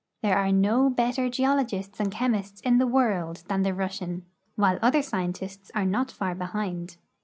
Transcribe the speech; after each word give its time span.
There 0.23 0.35
are 0.35 0.51
no 0.51 0.89
better 0.89 1.29
geologists 1.29 1.99
and 1.99 2.11
chemists 2.11 2.59
in 2.61 2.79
the 2.79 2.87
world 2.87 3.43
than 3.49 3.61
the 3.61 3.71
Russian, 3.71 4.25
Avhile 4.57 4.79
other 4.81 5.03
scientists 5.03 5.69
are 5.75 5.85
not 5.85 6.09
far 6.09 6.33
behind. 6.33 6.97